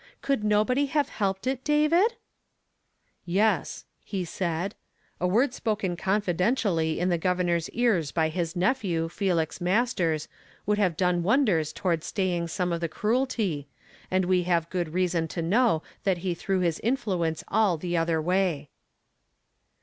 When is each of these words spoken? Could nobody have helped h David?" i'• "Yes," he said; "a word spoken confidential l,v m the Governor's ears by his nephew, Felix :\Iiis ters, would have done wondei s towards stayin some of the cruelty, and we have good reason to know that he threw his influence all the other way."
Could 0.23 0.43
nobody 0.43 0.87
have 0.87 1.09
helped 1.09 1.45
h 1.45 1.59
David?" 1.63 1.99
i'• 2.03 2.05
"Yes," 3.23 3.85
he 4.03 4.25
said; 4.25 4.73
"a 5.19 5.27
word 5.27 5.53
spoken 5.53 5.95
confidential 5.95 6.73
l,v 6.79 6.99
m 6.99 7.09
the 7.09 7.19
Governor's 7.19 7.69
ears 7.69 8.11
by 8.11 8.29
his 8.29 8.55
nephew, 8.55 9.09
Felix 9.09 9.59
:\Iiis 9.59 9.95
ters, 9.95 10.27
would 10.65 10.79
have 10.79 10.97
done 10.97 11.21
wondei 11.21 11.59
s 11.61 11.71
towards 11.71 12.07
stayin 12.07 12.47
some 12.49 12.73
of 12.73 12.81
the 12.81 12.89
cruelty, 12.89 13.67
and 14.09 14.25
we 14.25 14.41
have 14.41 14.71
good 14.71 14.91
reason 14.95 15.27
to 15.27 15.43
know 15.43 15.83
that 16.03 16.17
he 16.25 16.33
threw 16.33 16.61
his 16.61 16.79
influence 16.79 17.43
all 17.49 17.77
the 17.77 17.95
other 17.95 18.19
way." 18.19 18.71